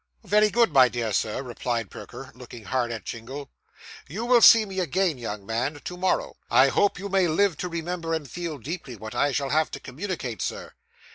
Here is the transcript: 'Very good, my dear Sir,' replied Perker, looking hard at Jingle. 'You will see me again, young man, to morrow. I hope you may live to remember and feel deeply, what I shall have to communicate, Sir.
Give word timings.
'Very 0.23 0.49
good, 0.49 0.73
my 0.73 0.89
dear 0.89 1.13
Sir,' 1.13 1.43
replied 1.43 1.91
Perker, 1.91 2.31
looking 2.33 2.63
hard 2.63 2.91
at 2.91 3.05
Jingle. 3.05 3.51
'You 4.07 4.25
will 4.25 4.41
see 4.41 4.65
me 4.65 4.79
again, 4.79 5.19
young 5.19 5.45
man, 5.45 5.79
to 5.85 5.95
morrow. 5.95 6.37
I 6.49 6.69
hope 6.69 6.97
you 6.97 7.07
may 7.07 7.27
live 7.27 7.55
to 7.57 7.69
remember 7.69 8.15
and 8.15 8.27
feel 8.27 8.57
deeply, 8.57 8.95
what 8.95 9.13
I 9.13 9.31
shall 9.31 9.49
have 9.51 9.69
to 9.69 9.79
communicate, 9.79 10.41
Sir. 10.41 10.73